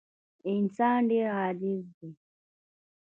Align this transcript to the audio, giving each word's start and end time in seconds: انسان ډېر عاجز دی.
انسان 0.51 0.99
ډېر 1.09 1.27
عاجز 1.37 1.83
دی. 1.97 2.09